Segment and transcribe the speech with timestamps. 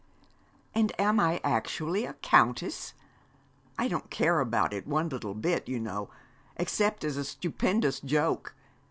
[0.73, 2.95] 'And am I actually a Countess?
[3.77, 6.09] I don't care about it one little bit, you know,
[6.57, 8.55] except as a stupendous joke.